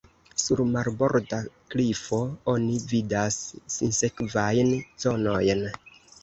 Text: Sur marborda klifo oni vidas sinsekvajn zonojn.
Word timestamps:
Sur 0.43 0.61
marborda 0.75 1.41
klifo 1.73 2.19
oni 2.53 2.79
vidas 2.93 3.37
sinsekvajn 3.75 4.73
zonojn. 5.05 5.63